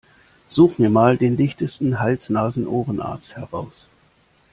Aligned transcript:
Such 0.47 0.79
mir 0.79 0.89
mal 0.89 1.15
den 1.15 1.37
dichtesten 1.37 1.99
Hals-Nasen-Ohren-Arzt 1.99 3.35
heraus! 3.35 3.85